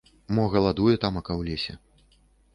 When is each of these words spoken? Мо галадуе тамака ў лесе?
Мо 0.37 0.45
галадуе 0.53 0.95
тамака 1.03 1.33
ў 1.39 1.41
лесе? 1.51 1.73